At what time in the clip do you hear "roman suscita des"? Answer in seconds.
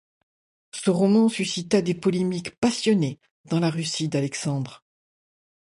0.89-1.93